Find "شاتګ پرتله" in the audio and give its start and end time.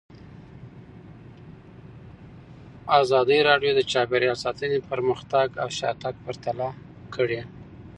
5.77-6.69